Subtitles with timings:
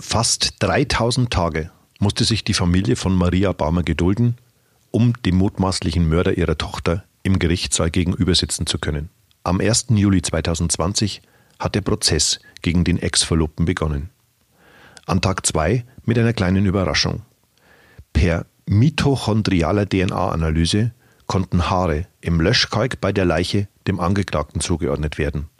[0.00, 4.36] Fast 3000 Tage musste sich die Familie von Maria Baumer gedulden,
[4.90, 9.10] um dem mutmaßlichen Mörder ihrer Tochter im Gerichtssaal gegenüber sitzen zu können.
[9.44, 9.88] Am 1.
[9.90, 11.20] Juli 2020
[11.58, 14.08] hat der Prozess gegen den Ex-Verlobten begonnen.
[15.04, 17.20] An Tag 2 mit einer kleinen Überraschung.
[18.14, 20.92] Per mitochondrialer DNA-Analyse
[21.26, 25.50] konnten Haare im Löschkalk bei der Leiche dem Angeklagten zugeordnet werden.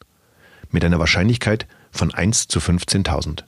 [0.71, 3.45] Mit einer Wahrscheinlichkeit von 1 zu 15.000.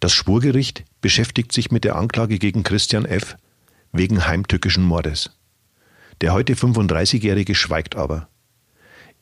[0.00, 3.36] Das Schwurgericht beschäftigt sich mit der Anklage gegen Christian F.
[3.92, 5.30] wegen heimtückischen Mordes.
[6.22, 8.28] Der heute 35-Jährige schweigt aber.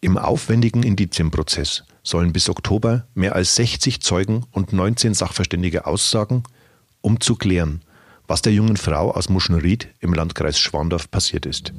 [0.00, 6.44] Im aufwendigen Indizienprozess sollen bis Oktober mehr als 60 Zeugen und 19 Sachverständige aussagen,
[7.00, 7.82] um zu klären,
[8.28, 11.72] was der jungen Frau aus Muschenried im Landkreis Schwandorf passiert ist.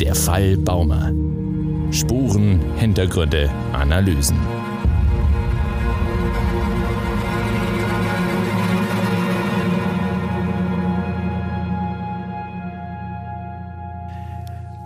[0.00, 1.12] Der Fall Baumer.
[1.92, 4.38] Spuren, Hintergründe, Analysen.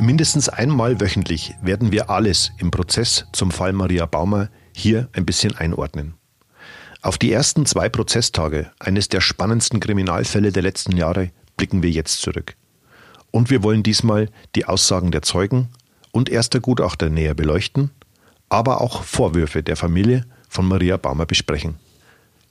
[0.00, 5.56] Mindestens einmal wöchentlich werden wir alles im Prozess zum Fall Maria Baumer hier ein bisschen
[5.56, 6.14] einordnen.
[7.02, 12.20] Auf die ersten zwei Prozesstage eines der spannendsten Kriminalfälle der letzten Jahre blicken wir jetzt
[12.20, 12.56] zurück.
[13.30, 15.69] Und wir wollen diesmal die Aussagen der Zeugen
[16.17, 17.91] und erster Gutachter näher beleuchten,
[18.48, 21.75] aber auch Vorwürfe der Familie von Maria Baumer besprechen.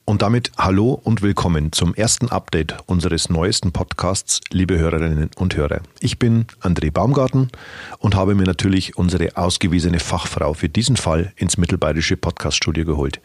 [0.05, 5.81] Und damit hallo und willkommen zum ersten Update unseres neuesten Podcasts, liebe Hörerinnen und Hörer.
[5.99, 7.49] Ich bin André Baumgarten
[7.97, 13.19] und habe mir natürlich unsere ausgewiesene Fachfrau für diesen Fall ins mittelbayerische Podcaststudio geholt,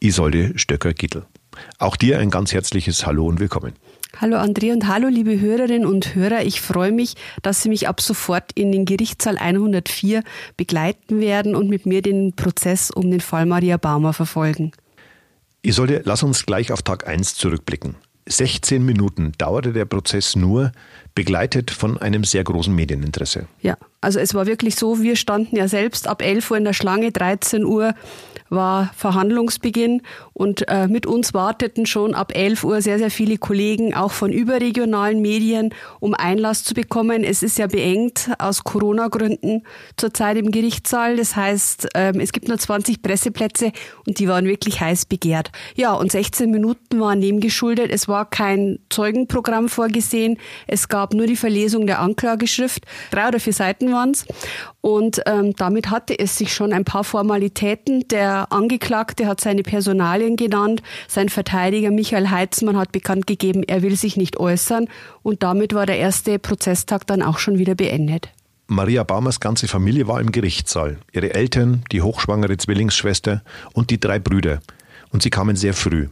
[0.00, 1.26] Isolde Stöcker-Gittel.
[1.78, 3.74] Auch dir ein ganz herzliches Hallo und willkommen.
[4.18, 6.44] Hallo André und hallo liebe Hörerinnen und Hörer.
[6.44, 10.22] Ich freue mich, dass Sie mich ab sofort in den Gerichtssaal 104
[10.56, 14.72] begleiten werden und mit mir den Prozess um den Fall Maria Baumer verfolgen.
[15.62, 17.96] Isolde, lass uns gleich auf Tag 1 zurückblicken.
[18.26, 20.72] 16 Minuten dauerte der Prozess nur,
[21.14, 23.46] begleitet von einem sehr großen Medieninteresse.
[23.60, 26.72] Ja, also es war wirklich so, wir standen ja selbst ab 11 Uhr in der
[26.72, 27.94] Schlange, 13 Uhr
[28.52, 30.02] war Verhandlungsbeginn
[30.32, 34.32] und äh, mit uns warteten schon ab 11 Uhr sehr, sehr viele Kollegen, auch von
[34.32, 37.24] überregionalen Medien, um Einlass zu bekommen.
[37.24, 39.62] Es ist ja beengt aus Corona-Gründen
[39.96, 41.16] zurzeit im Gerichtssaal.
[41.16, 43.72] Das heißt, ähm, es gibt nur 20 Presseplätze
[44.06, 45.50] und die waren wirklich heiß begehrt.
[45.74, 47.90] Ja, und 16 Minuten waren dem geschuldet.
[47.90, 50.38] Es war kein Zeugenprogramm vorgesehen.
[50.66, 52.84] Es gab nur die Verlesung der Anklageschrift.
[53.10, 54.26] Drei oder vier Seiten waren es.
[54.80, 58.06] Und ähm, damit hatte es sich schon ein paar Formalitäten.
[58.08, 60.82] Der Angeklagte hat seine Personalien genannt.
[61.08, 64.88] Sein Verteidiger Michael Heitzmann hat bekannt gegeben, er will sich nicht äußern.
[65.22, 68.30] Und damit war der erste Prozesstag dann auch schon wieder beendet.
[68.66, 70.98] Maria Baumers ganze Familie war im Gerichtssaal.
[71.12, 73.42] Ihre Eltern, die hochschwangere Zwillingsschwester
[73.74, 74.60] und die drei Brüder.
[75.10, 76.08] Und sie kamen sehr früh.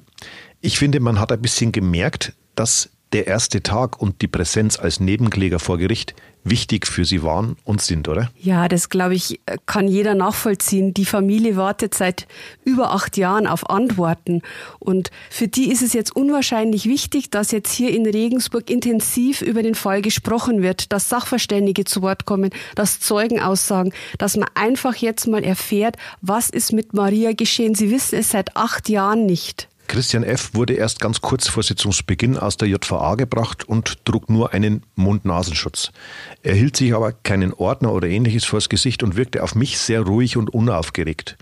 [0.60, 5.00] Ich finde, man hat ein bisschen gemerkt, dass der erste Tag und die Präsenz als
[5.00, 6.14] Nebenkläger vor Gericht
[6.44, 8.30] wichtig für Sie waren und sind, oder?
[8.40, 10.94] Ja, das glaube ich, kann jeder nachvollziehen.
[10.94, 12.26] Die Familie wartet seit
[12.64, 14.42] über acht Jahren auf Antworten.
[14.78, 19.62] Und für die ist es jetzt unwahrscheinlich wichtig, dass jetzt hier in Regensburg intensiv über
[19.62, 24.96] den Fall gesprochen wird, dass Sachverständige zu Wort kommen, dass Zeugen aussagen, dass man einfach
[24.96, 27.74] jetzt mal erfährt, was ist mit Maria geschehen.
[27.74, 29.68] Sie wissen es seit acht Jahren nicht.
[29.90, 30.54] Christian F.
[30.54, 35.90] wurde erst ganz kurz vor Sitzungsbeginn aus der JVA gebracht und trug nur einen Mund-Nasenschutz.
[36.44, 40.02] Er hielt sich aber keinen Ordner oder ähnliches vors Gesicht und wirkte auf mich sehr
[40.02, 41.36] ruhig und unaufgeregt.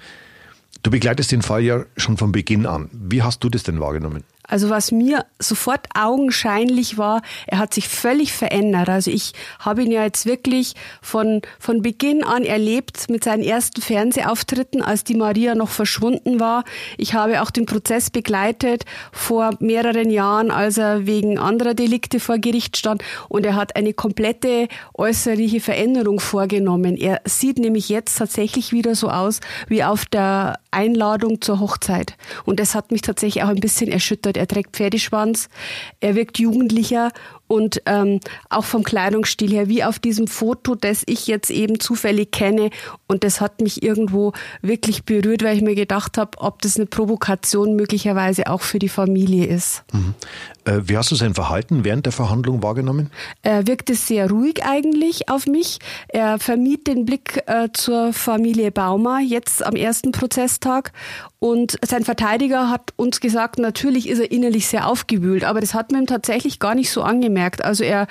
[0.83, 2.89] Du begleitest den Fall ja schon von Beginn an.
[2.91, 4.25] Wie hast du das denn wahrgenommen?
[4.49, 8.89] Also was mir sofort augenscheinlich war, er hat sich völlig verändert.
[8.89, 10.73] Also ich habe ihn ja jetzt wirklich
[11.03, 16.65] von, von Beginn an erlebt mit seinen ersten Fernsehauftritten, als die Maria noch verschwunden war.
[16.97, 22.39] Ich habe auch den Prozess begleitet vor mehreren Jahren, als er wegen anderer Delikte vor
[22.39, 23.05] Gericht stand.
[23.29, 26.97] Und er hat eine komplette äußerliche Veränderung vorgenommen.
[26.97, 32.17] Er sieht nämlich jetzt tatsächlich wieder so aus wie auf der Einladung zur Hochzeit.
[32.47, 35.49] Und das hat mich tatsächlich auch ein bisschen erschüttert er trägt Pferdeschwanz,
[36.00, 37.11] er wirkt jugendlicher
[37.49, 42.31] und ähm, auch vom Kleidungsstil her, wie auf diesem Foto, das ich jetzt eben zufällig
[42.31, 42.71] kenne.
[43.06, 46.87] Und das hat mich irgendwo wirklich berührt, weil ich mir gedacht habe, ob das eine
[46.87, 49.83] Provokation möglicherweise auch für die Familie ist.
[49.93, 50.15] Mhm.
[50.65, 53.11] Äh, wie hast du sein Verhalten während der Verhandlung wahrgenommen?
[53.43, 55.79] Er wirkte sehr ruhig eigentlich auf mich.
[56.09, 60.93] Er vermied den Blick äh, zur Familie Baumer jetzt am ersten Prozesstag.
[61.39, 65.93] Und sein Verteidiger hat uns gesagt, natürlich ist er innerlich sehr aufgewühlt, aber das hat
[65.93, 67.64] man ihm tatsächlich gar nicht so angemerkt gemerkt.
[67.64, 68.06] Also er,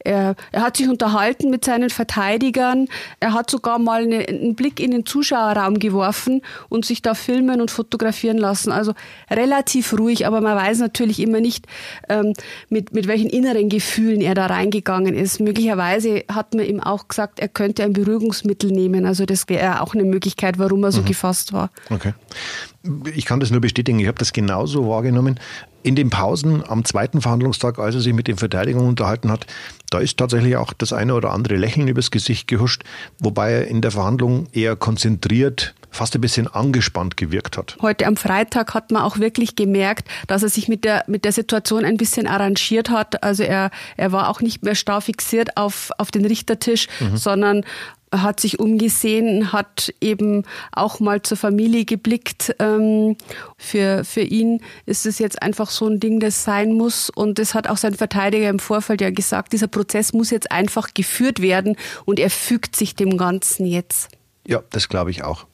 [0.00, 2.88] er, er hat sich unterhalten mit seinen Verteidigern.
[3.20, 7.60] Er hat sogar mal eine, einen Blick in den Zuschauerraum geworfen und sich da filmen
[7.60, 8.72] und fotografieren lassen.
[8.72, 8.94] Also
[9.30, 11.66] relativ ruhig, aber man weiß natürlich immer nicht,
[12.08, 12.32] ähm,
[12.68, 15.40] mit, mit welchen inneren Gefühlen er da reingegangen ist.
[15.40, 19.06] Möglicherweise hat man ihm auch gesagt, er könnte ein Beruhigungsmittel nehmen.
[19.06, 21.06] Also das wäre auch eine Möglichkeit, warum er so mhm.
[21.06, 21.70] gefasst war.
[21.90, 22.12] Okay.
[23.14, 24.00] Ich kann das nur bestätigen.
[24.00, 25.38] Ich habe das genauso wahrgenommen.
[25.82, 29.46] In den Pausen am zweiten Verhandlungstag, als er sich mit den Verteidigungen unterhalten hat,
[29.90, 32.82] da ist tatsächlich auch das eine oder andere Lächeln übers Gesicht gehuscht,
[33.18, 37.76] wobei er in der Verhandlung eher konzentriert, fast ein bisschen angespannt gewirkt hat.
[37.82, 41.32] Heute am Freitag hat man auch wirklich gemerkt, dass er sich mit der, mit der
[41.32, 43.22] Situation ein bisschen arrangiert hat.
[43.22, 47.16] Also er, er war auch nicht mehr starr fixiert auf, auf den Richtertisch, mhm.
[47.16, 47.64] sondern
[48.12, 52.54] hat sich umgesehen, hat eben auch mal zur Familie geblickt.
[52.58, 53.16] Ähm,
[53.56, 57.10] für, für ihn ist es jetzt einfach so ein Ding, das sein muss.
[57.10, 60.94] Und das hat auch sein Verteidiger im Vorfeld ja gesagt, dieser Prozess muss jetzt einfach
[60.94, 64.10] geführt werden und er fügt sich dem Ganzen jetzt.
[64.46, 65.46] Ja, das glaube ich auch.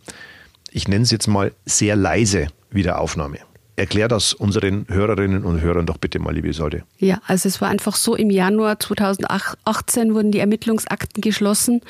[0.72, 3.40] ich nenne es jetzt mal, sehr leise Wiederaufnahme.
[3.76, 6.84] Erklär das unseren Hörerinnen und Hörern doch bitte mal, liebe Isolde.
[6.98, 11.82] Ja, also es war einfach so, im Januar 2018 wurden die Ermittlungsakten geschlossen,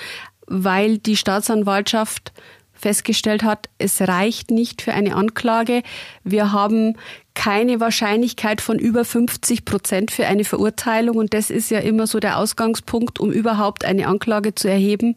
[0.48, 2.34] weil die Staatsanwaltschaft
[2.80, 5.84] festgestellt hat, es reicht nicht für eine Anklage.
[6.24, 6.96] Wir haben
[7.36, 11.18] keine Wahrscheinlichkeit von über 50 Prozent für eine Verurteilung.
[11.18, 15.14] Und das ist ja immer so der Ausgangspunkt, um überhaupt eine Anklage zu erheben.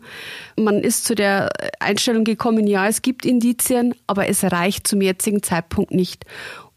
[0.56, 1.50] Man ist zu der
[1.81, 6.25] Einstellung gekommen, ja, es gibt Indizien, aber es reicht zum jetzigen Zeitpunkt nicht.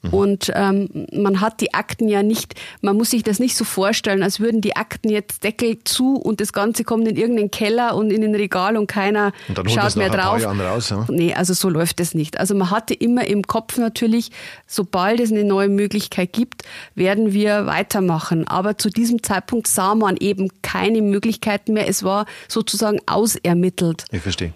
[0.06, 0.14] Mhm.
[0.14, 4.24] Und ähm, man hat die Akten ja nicht, man muss sich das nicht so vorstellen,
[4.24, 8.12] als würden die Akten jetzt Deckel zu und das Ganze kommt in irgendeinen Keller und
[8.12, 10.44] in den Regal und keiner und schaut mehr drauf.
[10.46, 11.06] Raus, ja?
[11.10, 12.40] Nee, also so läuft es nicht.
[12.40, 14.32] Also man hatte immer im Kopf natürlich,
[14.68, 16.64] sobald es eine neue Möglichkeit gibt,
[16.96, 18.48] werden wir weitermachen.
[18.48, 21.88] Aber zu diesem Zeitpunkt sah man eben keine Möglichkeiten mehr.
[21.88, 24.06] Es war sozusagen ausermittelt.
[24.12, 24.54] Ich verstehe.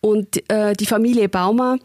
[0.00, 1.78] Und äh, die Familie Baumer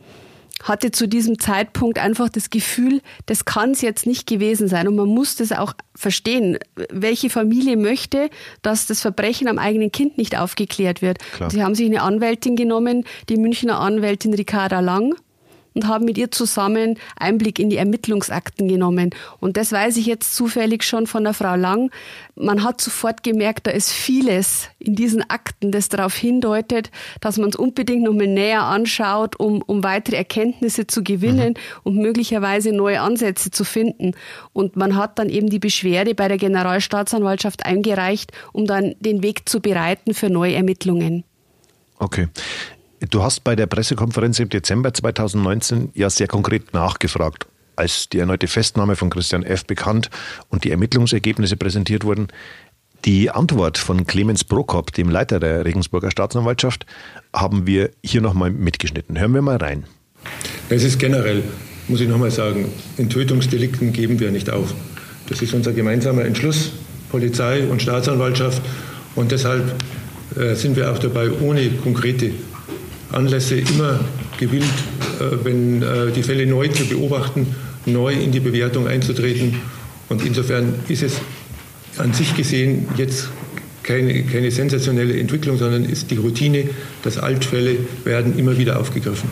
[0.64, 4.88] hatte zu diesem Zeitpunkt einfach das Gefühl, das kann es jetzt nicht gewesen sein.
[4.88, 6.58] Und man muss das auch verstehen.
[6.90, 8.30] Welche Familie möchte,
[8.62, 11.18] dass das Verbrechen am eigenen Kind nicht aufgeklärt wird?
[11.52, 15.16] Sie haben sich eine Anwältin genommen, die Münchner Anwältin Ricarda Lang
[15.76, 19.12] und haben mit ihr zusammen Einblick in die Ermittlungsakten genommen.
[19.40, 21.92] Und das weiß ich jetzt zufällig schon von der Frau Lang.
[22.36, 27.50] Man hat sofort gemerkt, da ist vieles in diesen Akten, das darauf hindeutet, dass man
[27.50, 31.82] es unbedingt nochmal näher anschaut, um, um weitere Erkenntnisse zu gewinnen mhm.
[31.84, 34.14] und möglicherweise neue Ansätze zu finden.
[34.54, 39.48] Und man hat dann eben die Beschwerde bei der Generalstaatsanwaltschaft eingereicht, um dann den Weg
[39.50, 41.26] zu bereiten für neue Ermittlungen.
[42.00, 42.28] Okay.
[43.10, 48.48] Du hast bei der Pressekonferenz im Dezember 2019 ja sehr konkret nachgefragt, als die erneute
[48.48, 49.66] Festnahme von Christian F.
[49.66, 50.10] bekannt
[50.50, 52.28] und die Ermittlungsergebnisse präsentiert wurden.
[53.04, 56.86] Die Antwort von Clemens Prokop, dem Leiter der Regensburger Staatsanwaltschaft,
[57.34, 59.20] haben wir hier nochmal mitgeschnitten.
[59.20, 59.84] Hören wir mal rein.
[60.70, 61.44] Es ist generell,
[61.88, 64.74] muss ich nochmal sagen, in Tötungsdelikten geben wir nicht auf.
[65.28, 66.72] Das ist unser gemeinsamer Entschluss,
[67.12, 68.64] Polizei und Staatsanwaltschaft.
[69.16, 69.76] Und deshalb
[70.36, 72.32] äh, sind wir auch dabei, ohne konkrete
[73.12, 74.00] Anlässe immer
[74.38, 74.64] gewillt,
[75.20, 79.62] äh, wenn äh, die Fälle neu zu beobachten, neu in die Bewertung einzutreten.
[80.10, 81.14] Und insofern ist es
[81.98, 83.30] an sich gesehen jetzt
[83.84, 86.66] keine, keine sensationelle Entwicklung, sondern ist die Routine,
[87.04, 89.30] dass Altfälle werden immer wieder aufgegriffen.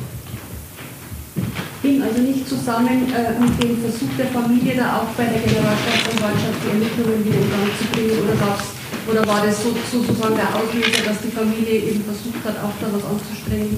[1.82, 6.60] Hing also nicht zusammen äh, mit dem Versuch der Familie, da auch bei der Generalstaatsanwaltschaft
[6.64, 10.36] die Ermittlungen wieder in Gang zu bringen, oder gab es oder war das so, sozusagen
[10.36, 13.78] der Auslöser, dass die Familie eben versucht hat, auch da was anzustrengen?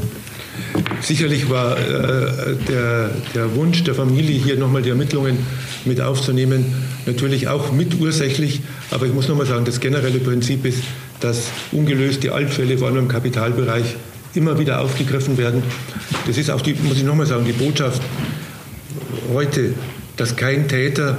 [1.02, 5.38] Sicherlich war äh, der, der Wunsch der Familie, hier nochmal die Ermittlungen
[5.86, 6.74] mit aufzunehmen,
[7.06, 8.62] natürlich auch mitursächlich.
[8.92, 10.84] Aber ich muss nochmal sagen, das generelle Prinzip ist,
[11.20, 13.96] dass ungelöste Altfälle, vor allem im Kapitalbereich,
[14.34, 15.64] immer wieder aufgegriffen werden.
[16.28, 18.02] Das ist auch die, muss ich nochmal sagen, die Botschaft
[19.34, 19.74] heute,
[20.18, 21.18] dass kein Täter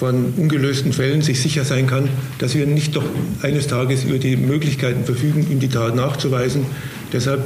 [0.00, 3.04] von ungelösten Fällen sich sicher sein kann, dass wir nicht doch
[3.42, 6.64] eines Tages über die Möglichkeiten verfügen, ihm die Tat nachzuweisen.
[7.12, 7.44] Deshalb,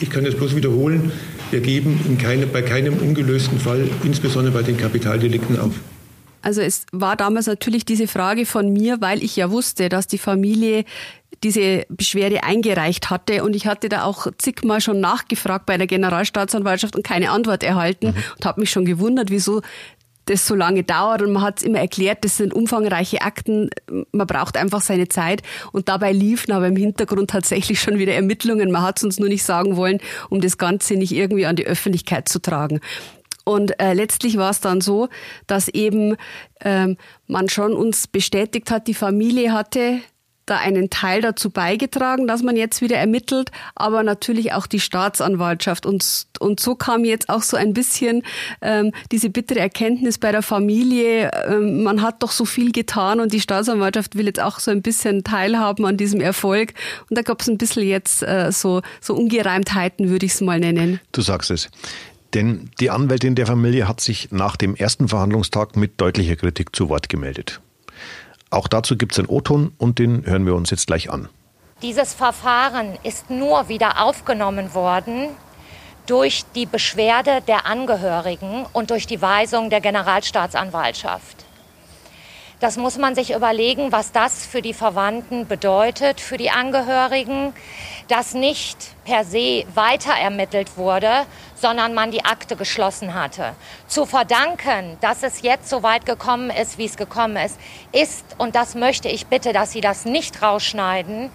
[0.00, 1.12] ich kann das bloß wiederholen,
[1.52, 5.74] wir geben keine, bei keinem ungelösten Fall, insbesondere bei den Kapitaldelikten, auf.
[6.42, 10.18] Also es war damals natürlich diese Frage von mir, weil ich ja wusste, dass die
[10.18, 10.84] Familie
[11.44, 16.96] diese Beschwerde eingereicht hatte und ich hatte da auch zigmal schon nachgefragt bei der Generalstaatsanwaltschaft
[16.96, 18.22] und keine Antwort erhalten mhm.
[18.38, 19.62] und habe mich schon gewundert, wieso
[20.26, 23.70] das so lange dauert und man hat es immer erklärt, das sind umfangreiche Akten,
[24.12, 25.42] man braucht einfach seine Zeit
[25.72, 29.28] und dabei liefen aber im Hintergrund tatsächlich schon wieder Ermittlungen, man hat es uns nur
[29.28, 32.80] nicht sagen wollen, um das Ganze nicht irgendwie an die Öffentlichkeit zu tragen.
[33.44, 35.08] Und äh, letztlich war es dann so,
[35.46, 36.16] dass eben
[36.60, 36.96] ähm,
[37.28, 40.00] man schon uns bestätigt hat, die Familie hatte
[40.46, 45.84] da einen Teil dazu beigetragen, dass man jetzt wieder ermittelt, aber natürlich auch die Staatsanwaltschaft.
[45.84, 48.22] Und, und so kam jetzt auch so ein bisschen
[48.62, 53.32] ähm, diese bittere Erkenntnis bei der Familie, ähm, man hat doch so viel getan und
[53.32, 56.74] die Staatsanwaltschaft will jetzt auch so ein bisschen teilhaben an diesem Erfolg.
[57.10, 60.60] Und da gab es ein bisschen jetzt äh, so, so Ungereimtheiten, würde ich es mal
[60.60, 61.00] nennen.
[61.12, 61.68] Du sagst es.
[62.34, 66.88] Denn die Anwältin der Familie hat sich nach dem ersten Verhandlungstag mit deutlicher Kritik zu
[66.88, 67.60] Wort gemeldet.
[68.56, 71.28] Auch dazu gibt es einen O-Ton und den hören wir uns jetzt gleich an.
[71.82, 75.28] Dieses Verfahren ist nur wieder aufgenommen worden
[76.06, 81.44] durch die Beschwerde der Angehörigen und durch die Weisung der Generalstaatsanwaltschaft.
[82.58, 87.52] Das muss man sich überlegen, was das für die Verwandten bedeutet, für die Angehörigen,
[88.08, 93.54] dass nicht per se weiter ermittelt wurde, sondern man die Akte geschlossen hatte.
[93.88, 97.58] Zu verdanken, dass es jetzt so weit gekommen ist, wie es gekommen ist,
[97.92, 101.30] ist, und das möchte ich bitte, dass Sie das nicht rausschneiden,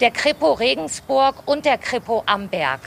[0.00, 2.80] der Kripo Regensburg und der Kripo Amberg.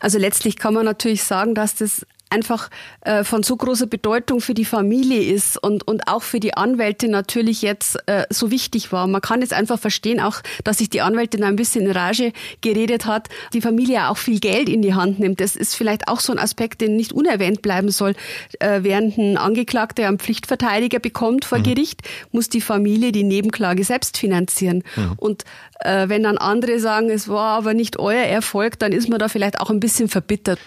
[0.00, 2.68] Also letztlich kann man natürlich sagen, dass das einfach
[3.02, 7.08] äh, von so großer Bedeutung für die Familie ist und, und auch für die Anwälte
[7.08, 9.06] natürlich jetzt äh, so wichtig war.
[9.06, 13.06] Man kann jetzt einfach verstehen, auch, dass sich die Anwältin ein bisschen in Rage geredet
[13.06, 15.40] hat, die Familie auch viel Geld in die Hand nimmt.
[15.40, 18.14] Das ist vielleicht auch so ein Aspekt, den nicht unerwähnt bleiben soll.
[18.58, 21.64] Äh, während ein Angeklagter einen Pflichtverteidiger bekommt vor mhm.
[21.64, 24.82] Gericht, muss die Familie die Nebenklage selbst finanzieren.
[24.96, 25.12] Mhm.
[25.16, 25.44] Und
[25.80, 29.28] äh, wenn dann andere sagen, es war aber nicht euer Erfolg, dann ist man da
[29.28, 30.58] vielleicht auch ein bisschen verbittert.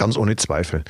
[0.00, 0.82] Ganz ohne Zweifel.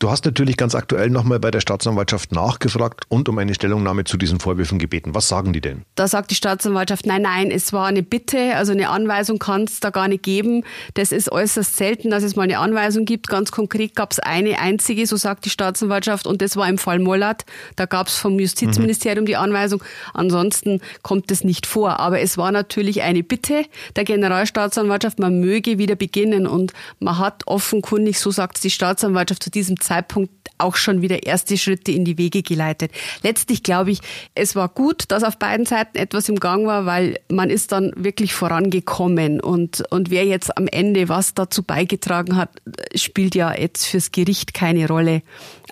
[0.00, 4.16] Du hast natürlich ganz aktuell nochmal bei der Staatsanwaltschaft nachgefragt und um eine Stellungnahme zu
[4.16, 5.14] diesen Vorwürfen gebeten.
[5.14, 5.82] Was sagen die denn?
[5.94, 9.78] Da sagt die Staatsanwaltschaft, nein, nein, es war eine Bitte, also eine Anweisung kann es
[9.78, 10.64] da gar nicht geben.
[10.94, 13.28] Das ist äußerst selten, dass es mal eine Anweisung gibt.
[13.28, 16.98] Ganz konkret gab es eine einzige, so sagt die Staatsanwaltschaft, und das war im Fall
[16.98, 17.44] Mollat.
[17.76, 19.26] Da gab es vom Justizministerium mhm.
[19.26, 19.82] die Anweisung.
[20.12, 22.00] Ansonsten kommt es nicht vor.
[22.00, 26.48] Aber es war natürlich eine Bitte der Generalstaatsanwaltschaft, man möge wieder beginnen.
[26.48, 31.58] Und man hat offenkundig, so sagt die Staatsanwaltschaft, zu diesem Zeitpunkt auch schon wieder erste
[31.58, 32.92] Schritte in die Wege geleitet.
[33.22, 34.00] Letztlich glaube ich,
[34.34, 37.92] es war gut, dass auf beiden Seiten etwas im Gang war, weil man ist dann
[37.96, 42.50] wirklich vorangekommen und, und wer jetzt am Ende was dazu beigetragen hat,
[42.94, 45.22] spielt ja jetzt fürs Gericht keine Rolle.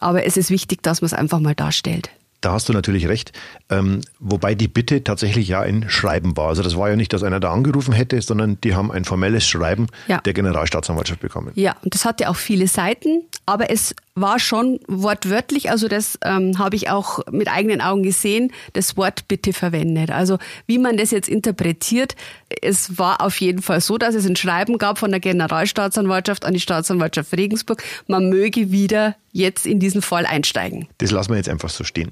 [0.01, 2.11] Aber es ist wichtig, dass man es einfach mal darstellt.
[2.43, 3.33] Da hast du natürlich recht.
[3.73, 6.49] Ähm, wobei die Bitte tatsächlich ja ein Schreiben war.
[6.49, 9.47] Also das war ja nicht, dass einer da angerufen hätte, sondern die haben ein formelles
[9.47, 10.19] Schreiben ja.
[10.19, 11.52] der Generalstaatsanwaltschaft bekommen.
[11.55, 16.59] Ja, und das hatte auch viele Seiten, aber es war schon wortwörtlich, also das ähm,
[16.59, 20.11] habe ich auch mit eigenen Augen gesehen, das Wort Bitte verwendet.
[20.11, 20.37] Also
[20.67, 22.14] wie man das jetzt interpretiert,
[22.61, 26.52] es war auf jeden Fall so, dass es ein Schreiben gab von der Generalstaatsanwaltschaft an
[26.52, 30.88] die Staatsanwaltschaft Regensburg, man möge wieder jetzt in diesen Fall einsteigen.
[30.99, 32.11] Das lassen wir jetzt einfach so stehen.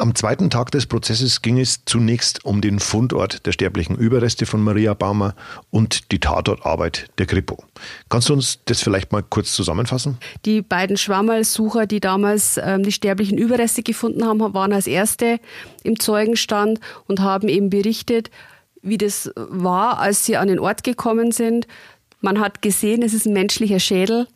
[0.00, 4.62] Am zweiten Tag des Prozesses ging es zunächst um den Fundort der sterblichen Überreste von
[4.62, 5.34] Maria Baumer
[5.70, 7.64] und die Tatortarbeit der Kripo.
[8.08, 10.18] Kannst du uns das vielleicht mal kurz zusammenfassen?
[10.44, 15.40] Die beiden Schwammerlsucher, die damals ähm, die sterblichen Überreste gefunden haben, waren als erste
[15.82, 16.78] im Zeugenstand
[17.08, 18.30] und haben eben berichtet,
[18.82, 21.66] wie das war, als sie an den Ort gekommen sind.
[22.20, 24.28] Man hat gesehen, es ist ein menschlicher Schädel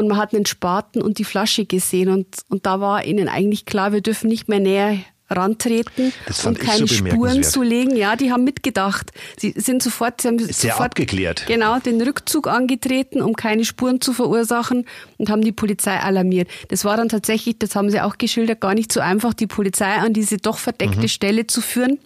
[0.00, 3.66] und man hat einen Spaten und die Flasche gesehen und, und da war ihnen eigentlich
[3.66, 4.98] klar, wir dürfen nicht mehr näher
[5.30, 6.12] rantreten
[6.44, 7.96] und keine so Spuren zu legen.
[7.96, 9.12] Ja, die haben mitgedacht.
[9.38, 11.44] Sie sind sofort, sie haben Sehr sofort, abgeklärt.
[11.46, 14.86] Genau, den Rückzug angetreten, um keine Spuren zu verursachen
[15.18, 16.48] und haben die Polizei alarmiert.
[16.68, 19.94] Das war dann tatsächlich, das haben sie auch geschildert, gar nicht so einfach, die Polizei
[19.94, 21.08] an diese doch verdeckte mhm.
[21.08, 21.98] Stelle zu führen.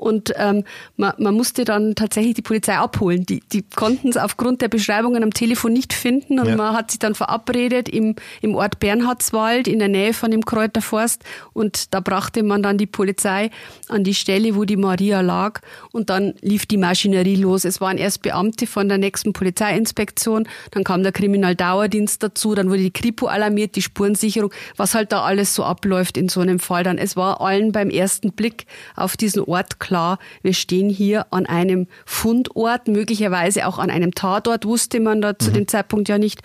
[0.00, 0.64] Und ähm,
[0.96, 3.26] man, man musste dann tatsächlich die Polizei abholen.
[3.26, 6.56] Die, die konnten es aufgrund der Beschreibungen am Telefon nicht finden und ja.
[6.56, 11.22] man hat sich dann verabredet im, im Ort Bernhardswald in der Nähe von dem Kräuterforst
[11.52, 13.50] und da brachte man dann die Polizei
[13.88, 15.60] an die Stelle, wo die Maria lag
[15.92, 17.66] und dann lief die Maschinerie los.
[17.66, 22.82] Es waren erst Beamte von der nächsten Polizeiinspektion, dann kam der Kriminaldauerdienst dazu, dann wurde
[22.82, 26.84] die Kripo alarmiert, die Spurensicherung, was halt da alles so abläuft in so einem Fall
[26.84, 26.96] dann.
[26.96, 28.64] Es war allen beim ersten Blick
[28.96, 34.14] auf diesen Ort klar, klar, wir stehen hier an einem Fundort, möglicherweise auch an einem
[34.14, 35.54] Tatort, wusste man da zu mhm.
[35.54, 36.42] dem Zeitpunkt ja nicht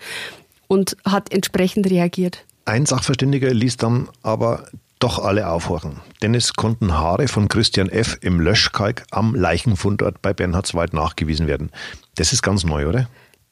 [0.66, 2.44] und hat entsprechend reagiert.
[2.64, 4.66] Ein Sachverständiger ließ dann aber
[4.98, 8.18] doch alle aufhorchen, denn es konnten Haare von Christian F.
[8.20, 11.70] im Löschkalk am Leichenfundort bei Bernhardswald nachgewiesen werden.
[12.16, 13.08] Das ist ganz neu, oder?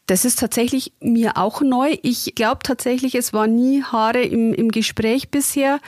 [0.06, 1.98] Das ist tatsächlich mir auch neu.
[2.02, 5.78] Ich glaube tatsächlich, es waren nie Haare im, im Gespräch bisher.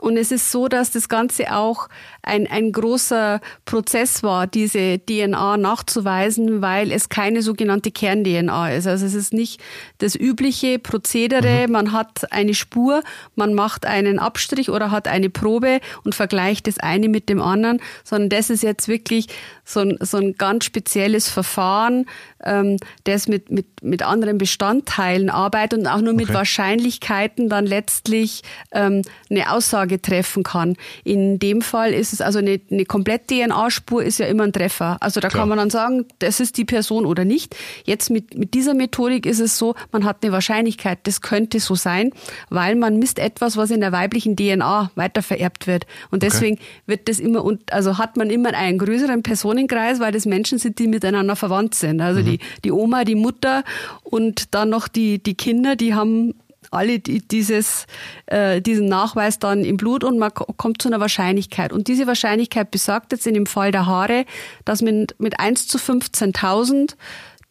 [0.00, 1.88] Und es ist so, dass das Ganze auch
[2.22, 8.86] ein, ein großer Prozess war, diese DNA nachzuweisen, weil es keine sogenannte Kern-DNA ist.
[8.86, 9.60] Also es ist nicht
[9.98, 11.72] das übliche Prozedere, mhm.
[11.72, 13.02] man hat eine Spur,
[13.34, 17.80] man macht einen Abstrich oder hat eine Probe und vergleicht das eine mit dem anderen,
[18.04, 19.26] sondern das ist jetzt wirklich
[19.64, 22.06] so ein, so ein ganz spezielles Verfahren,
[22.44, 26.34] ähm, das mit, mit, mit anderen Bestandteilen arbeitet und auch nur mit okay.
[26.34, 28.42] Wahrscheinlichkeiten dann letztlich
[28.72, 30.76] ähm, eine Aussage treffen kann.
[31.04, 34.96] In dem Fall ist es also eine, eine komplett DNA-Spur ist ja immer ein Treffer.
[35.00, 35.42] Also da Klar.
[35.42, 37.56] kann man dann sagen, das ist die Person oder nicht.
[37.84, 41.74] Jetzt mit, mit dieser Methodik ist es so, man hat eine Wahrscheinlichkeit, das könnte so
[41.74, 42.10] sein,
[42.48, 45.86] weil man misst etwas, was in der weiblichen DNA weitervererbt wird.
[46.10, 46.64] Und deswegen okay.
[46.86, 50.78] wird das immer, und also hat man immer einen größeren Personenkreis, weil das Menschen sind,
[50.78, 52.00] die miteinander verwandt sind.
[52.00, 52.24] Also mhm.
[52.24, 53.64] die, die Oma, die Mutter
[54.02, 56.34] und dann noch die, die Kinder, die haben
[56.70, 57.86] alle dieses,
[58.26, 61.72] äh, diesen Nachweis dann im Blut und man kommt zu einer Wahrscheinlichkeit.
[61.72, 64.24] Und diese Wahrscheinlichkeit besagt jetzt in dem Fall der Haare,
[64.64, 66.94] dass mit, mit 1 zu 15.000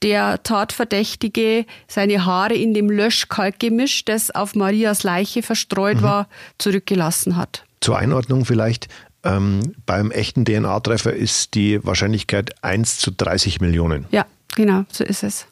[0.01, 6.03] der Tatverdächtige seine Haare in dem Löschkalkgemisch, das auf Marias Leiche verstreut mhm.
[6.03, 7.65] war, zurückgelassen hat.
[7.81, 8.87] Zur Einordnung vielleicht,
[9.23, 14.05] ähm, beim echten DNA-Treffer ist die Wahrscheinlichkeit 1 zu 30 Millionen.
[14.11, 14.25] Ja,
[14.55, 15.45] genau, so ist es.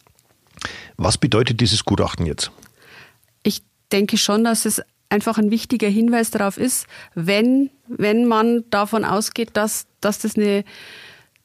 [0.96, 2.52] Was bedeutet dieses Gutachten jetzt?
[3.88, 9.06] Ich denke schon, dass es einfach ein wichtiger Hinweis darauf ist, wenn, wenn man davon
[9.06, 10.66] ausgeht, dass, dass, das eine,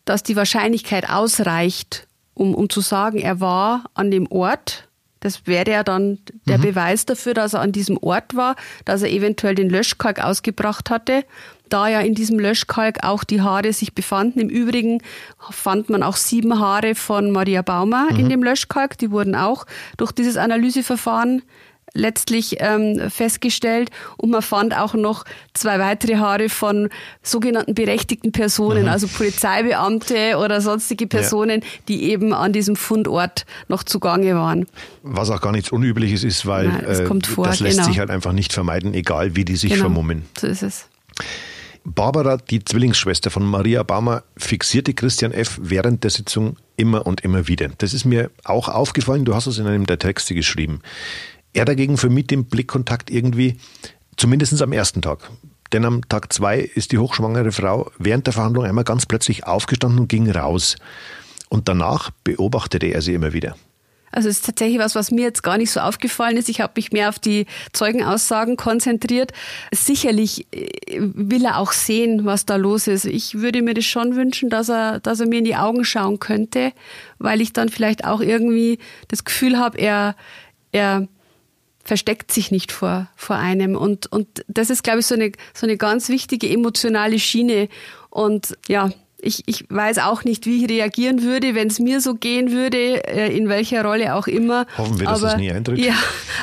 [0.05, 4.89] dass die Wahrscheinlichkeit ausreicht, um, um zu sagen, er war an dem Ort,
[5.21, 6.19] das wäre ja dann
[6.49, 6.63] der mhm.
[6.63, 11.25] Beweis dafür, dass er an diesem Ort war, dass er eventuell den Löschkalk ausgebracht hatte.
[11.69, 14.41] Da ja in diesem Löschkalk auch die Haare sich befanden.
[14.41, 15.01] Im Übrigen
[15.39, 18.19] fand man auch sieben Haare von Maria Baumer mhm.
[18.19, 18.99] in dem Löschkalk.
[18.99, 19.65] Die wurden auch
[19.97, 21.43] durch dieses Analyseverfahren
[21.95, 25.25] letztlich ähm, festgestellt und man fand auch noch
[25.55, 26.89] zwei weitere Haare von
[27.23, 28.89] sogenannten berechtigten Personen, mhm.
[28.89, 31.67] also Polizeibeamte oder sonstige Personen, ja.
[31.89, 34.67] die eben an diesem Fundort noch zugange waren.
[35.03, 37.89] Was auch gar nichts Unübliches ist, weil Nein, das, äh, vor, das lässt genau.
[37.89, 39.85] sich halt einfach nicht vermeiden, egal wie die sich genau.
[39.85, 40.25] vermummen.
[40.39, 40.89] So ist es.
[41.85, 45.59] Barbara, die Zwillingsschwester von Maria Baumer, fixierte Christian F.
[45.61, 47.71] während der Sitzung immer und immer wieder.
[47.79, 50.81] Das ist mir auch aufgefallen, du hast es in einem der Texte geschrieben.
[51.53, 53.57] Er dagegen vermied den Blickkontakt irgendwie,
[54.17, 55.31] zumindest am ersten Tag.
[55.73, 60.01] Denn am Tag zwei ist die hochschwangere Frau während der Verhandlung einmal ganz plötzlich aufgestanden
[60.01, 60.77] und ging raus.
[61.49, 63.57] Und danach beobachtete er sie immer wieder.
[64.15, 66.51] Also es ist tatsächlich was, was mir jetzt gar nicht so aufgefallen ist.
[66.51, 69.33] Ich habe mich mehr auf die Zeugenaussagen konzentriert.
[69.73, 73.07] Sicherlich äh, will er auch sehen, was da los ist.
[73.07, 76.21] Ich würde mir das schon wünschen, dass er, dass er mir in die Augen schauen
[76.21, 76.73] könnte,
[77.19, 80.15] weil ich dann vielleicht auch irgendwie das Gefühl habe, er,
[80.73, 81.09] er
[81.85, 83.77] versteckt sich nicht vor, vor einem.
[83.77, 87.69] Und, und das ist, glaube ich, so eine, so eine ganz wichtige emotionale Schiene.
[88.11, 88.91] Und ja,
[89.23, 93.07] ich, ich weiß auch nicht, wie ich reagieren würde, wenn es mir so gehen würde,
[93.07, 94.67] äh, in welcher Rolle auch immer.
[94.77, 95.79] Hoffen wir, dass aber, das nie eintritt.
[95.85, 95.95] Ja,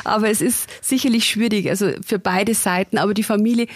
[0.06, 2.98] aber es ist sicherlich schwierig, also für beide Seiten.
[2.98, 3.68] Aber die Familie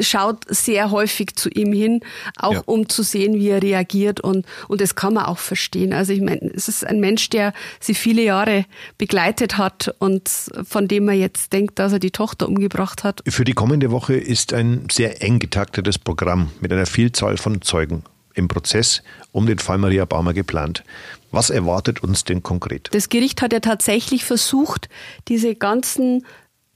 [0.00, 2.00] schaut sehr häufig zu ihm hin,
[2.36, 2.62] auch ja.
[2.66, 5.92] um zu sehen, wie er reagiert und, und das kann man auch verstehen.
[5.92, 8.64] Also ich meine, es ist ein Mensch, der sie viele Jahre
[8.98, 10.30] begleitet hat und
[10.68, 13.22] von dem man jetzt denkt, dass er die Tochter umgebracht hat.
[13.28, 18.02] Für die kommende Woche ist ein sehr eng getaktetes Programm mit einer Vielzahl von Zeugen
[18.34, 19.02] im Prozess
[19.32, 20.84] um den Fall Maria Baumer geplant.
[21.32, 22.88] Was erwartet uns denn konkret?
[22.92, 24.88] Das Gericht hat ja tatsächlich versucht,
[25.28, 26.24] diese ganzen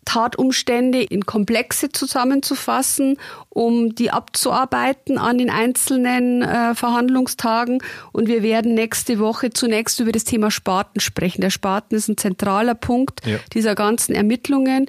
[0.04, 3.16] Tatumstände in Komplexe zusammenzufassen,
[3.48, 7.82] um die abzuarbeiten an den einzelnen äh, Verhandlungstagen.
[8.12, 11.42] Und wir werden nächste Woche zunächst über das Thema Spaten sprechen.
[11.42, 13.38] Der Spaten ist ein zentraler Punkt ja.
[13.52, 14.86] dieser ganzen Ermittlungen.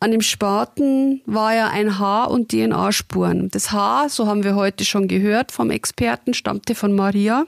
[0.00, 3.50] an dem Spaten war ja ein Haar- und DNA-Spuren.
[3.50, 7.46] Das Haar, so haben wir heute schon gehört vom Experten, stammte von Maria,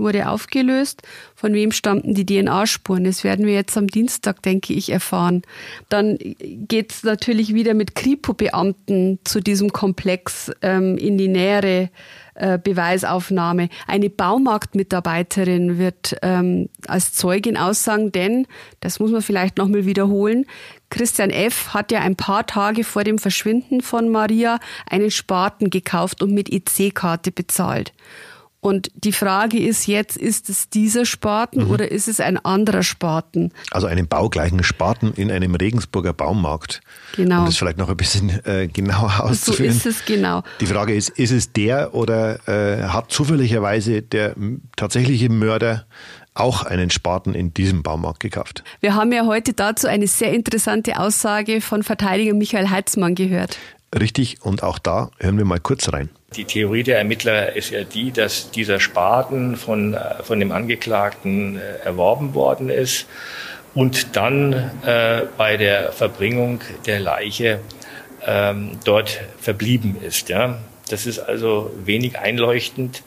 [0.00, 1.02] wurde aufgelöst.
[1.34, 3.04] Von wem stammten die DNA-Spuren?
[3.04, 5.42] Das werden wir jetzt am Dienstag, denke ich, erfahren.
[5.88, 11.90] Dann geht es natürlich wieder mit Kripo-Beamten zu diesem Komplex ähm, in die nähere
[12.40, 13.68] äh, Beweisaufnahme.
[13.86, 18.46] Eine Baumarktmitarbeiterin wird ähm, als Zeugin aussagen, denn,
[18.80, 20.46] das muss man vielleicht nochmal wiederholen,
[20.88, 21.74] Christian F.
[21.74, 24.58] hat ja ein paar Tage vor dem Verschwinden von Maria
[24.88, 27.92] einen Spaten gekauft und mit EC-Karte bezahlt.
[28.60, 31.70] Und die Frage ist jetzt, ist es dieser Spaten mhm.
[31.70, 33.52] oder ist es ein anderer Spaten?
[33.70, 36.82] Also einen baugleichen Spaten in einem Regensburger Baumarkt.
[37.16, 37.40] Genau.
[37.40, 39.72] Um das vielleicht noch ein bisschen äh, genauer auszuführen.
[39.72, 40.42] So ist es genau.
[40.60, 44.34] Die Frage ist, ist es der oder äh, hat zufälligerweise der
[44.76, 45.86] tatsächliche Mörder
[46.34, 48.62] auch einen Spaten in diesem Baumarkt gekauft?
[48.80, 53.56] Wir haben ja heute dazu eine sehr interessante Aussage von Verteidiger Michael Heitzmann gehört.
[53.98, 56.10] Richtig, und auch da hören wir mal kurz rein.
[56.36, 61.58] Die Theorie der Ermittler ist ja die, dass dieser Spaten von, äh, von dem Angeklagten
[61.58, 63.06] äh, erworben worden ist
[63.74, 64.52] und dann
[64.86, 67.60] äh, bei der Verbringung der Leiche
[68.24, 70.28] ähm, dort verblieben ist.
[70.28, 70.58] Ja?
[70.88, 73.02] Das ist also wenig einleuchtend.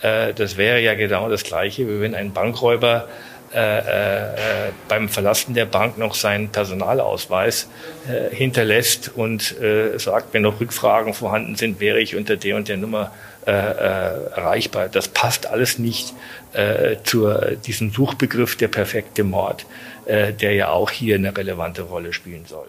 [0.00, 3.08] Äh, das wäre ja genau das Gleiche, wie wenn ein Bankräuber
[3.54, 7.68] äh, äh, beim Verlassen der Bank noch seinen Personalausweis
[8.06, 12.68] äh, hinterlässt und äh, sagt, wenn noch Rückfragen vorhanden sind, wäre ich unter der und
[12.68, 13.10] der Nummer
[13.46, 14.88] äh, äh, erreichbar.
[14.88, 16.12] Das passt alles nicht
[16.52, 17.32] äh, zu
[17.66, 19.64] diesem Suchbegriff der perfekte Mord,
[20.04, 22.68] äh, der ja auch hier eine relevante Rolle spielen soll.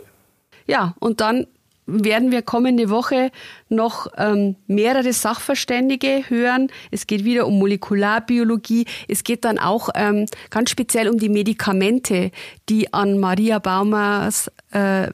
[0.68, 1.48] Ja, und dann
[1.91, 3.32] werden wir kommende Woche
[3.69, 6.67] noch ähm, mehrere Sachverständige hören.
[6.91, 8.86] Es geht wieder um Molekularbiologie.
[9.08, 12.32] Es geht dann auch ähm, ganz speziell um die Medikamente,
[12.69, 15.08] die an Maria Baumers äh,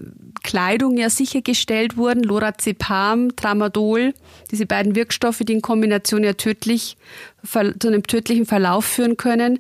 [0.44, 2.24] Kleidung ja sichergestellt wurden.
[2.24, 4.14] Lorazepam, Tramadol,
[4.52, 6.98] diese beiden Wirkstoffe, die in Kombination ja tödlich
[7.46, 9.60] zu einem tödlichen Verlauf führen können.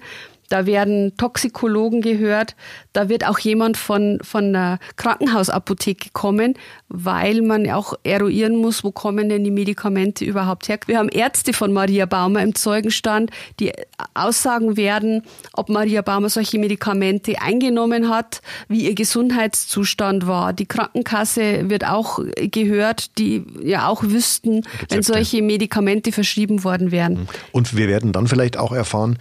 [0.49, 2.55] Da werden Toxikologen gehört.
[2.93, 6.53] Da wird auch jemand von, von der Krankenhausapotheke kommen,
[6.87, 10.79] weil man auch eruieren muss, wo kommen denn die Medikamente überhaupt her.
[10.85, 13.71] Wir haben Ärzte von Maria Baumer im Zeugenstand, die
[14.13, 20.53] aussagen werden, ob Maria Baumer solche Medikamente eingenommen hat, wie ihr Gesundheitszustand war.
[20.53, 24.95] Die Krankenkasse wird auch gehört, die ja auch wüssten, Rezepte.
[24.95, 27.27] wenn solche Medikamente verschrieben worden wären.
[27.51, 29.17] Und wir werden dann vielleicht auch erfahren,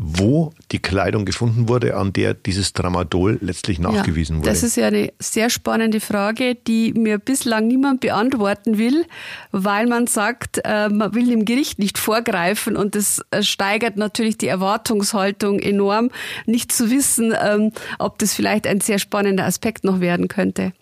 [0.00, 4.50] wo die Kleidung gefunden wurde, an der dieses Tramadol letztlich nachgewiesen ja, wurde.
[4.50, 9.06] Das ist ja eine sehr spannende Frage, die mir bislang niemand beantworten will,
[9.50, 14.38] weil man sagt, äh, man will dem Gericht nicht vorgreifen und das äh, steigert natürlich
[14.38, 16.10] die Erwartungshaltung enorm,
[16.46, 20.72] nicht zu wissen, ähm, ob das vielleicht ein sehr spannender Aspekt noch werden könnte.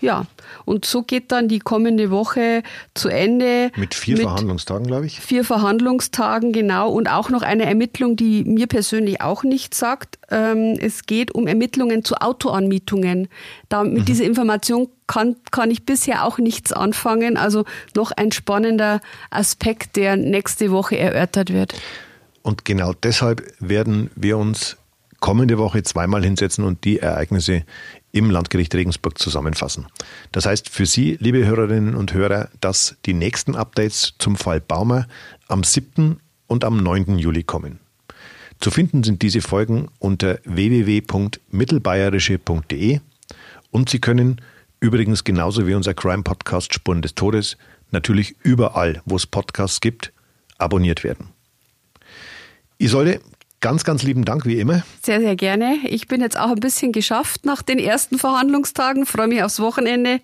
[0.00, 0.26] Ja,
[0.64, 2.62] und so geht dann die kommende Woche
[2.94, 3.70] zu Ende.
[3.76, 5.20] Mit vier mit Verhandlungstagen, glaube ich.
[5.20, 6.90] Vier Verhandlungstagen, genau.
[6.90, 10.18] Und auch noch eine Ermittlung, die mir persönlich auch nicht sagt.
[10.30, 13.28] Ähm, es geht um Ermittlungen zu Autoanmietungen.
[13.68, 14.04] Da, mit mhm.
[14.04, 17.36] dieser Information kann, kann ich bisher auch nichts anfangen.
[17.36, 21.74] Also noch ein spannender Aspekt, der nächste Woche erörtert wird.
[22.42, 24.76] Und genau deshalb werden wir uns
[25.24, 27.64] kommende Woche zweimal hinsetzen und die Ereignisse
[28.12, 29.86] im Landgericht Regensburg zusammenfassen.
[30.32, 35.06] Das heißt für Sie, liebe Hörerinnen und Hörer, dass die nächsten Updates zum Fall Baumer
[35.48, 36.20] am 7.
[36.46, 37.16] und am 9.
[37.16, 37.78] Juli kommen.
[38.60, 43.00] Zu finden sind diese Folgen unter www.mittelbayerische.de
[43.70, 44.42] und Sie können
[44.78, 47.56] übrigens genauso wie unser Crime-Podcast Spuren des Todes
[47.92, 50.12] natürlich überall, wo es Podcasts gibt,
[50.58, 51.28] abonniert werden.
[52.76, 53.22] Isolde,
[53.64, 54.82] Ganz, ganz lieben Dank, wie immer.
[55.02, 55.78] Sehr, sehr gerne.
[55.88, 60.20] Ich bin jetzt auch ein bisschen geschafft nach den ersten Verhandlungstagen, freue mich aufs Wochenende.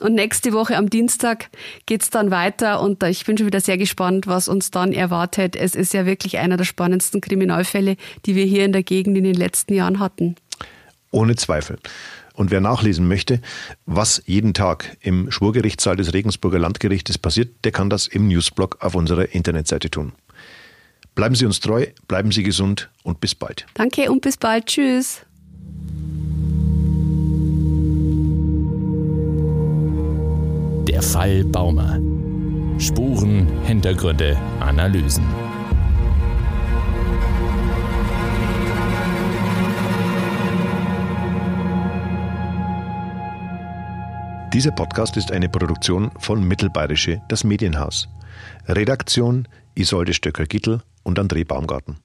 [0.00, 1.50] Und nächste Woche am Dienstag
[1.86, 2.80] geht es dann weiter.
[2.80, 5.54] Und ich bin schon wieder sehr gespannt, was uns dann erwartet.
[5.54, 9.22] Es ist ja wirklich einer der spannendsten Kriminalfälle, die wir hier in der Gegend in
[9.22, 10.34] den letzten Jahren hatten.
[11.12, 11.78] Ohne Zweifel.
[12.34, 13.40] Und wer nachlesen möchte,
[13.86, 18.96] was jeden Tag im Schwurgerichtssaal des Regensburger Landgerichtes passiert, der kann das im Newsblog auf
[18.96, 20.10] unserer Internetseite tun.
[21.14, 23.66] Bleiben Sie uns treu, bleiben Sie gesund und bis bald.
[23.74, 24.66] Danke und bis bald.
[24.66, 25.22] Tschüss.
[30.88, 31.98] Der Fall Baumer.
[32.78, 35.24] Spuren, Hintergründe, Analysen.
[44.52, 48.08] Dieser Podcast ist eine Produktion von Mittelbayerische, das Medienhaus.
[48.66, 51.98] Redaktion Isolde Stöcker-Gittel und André Baumgarten.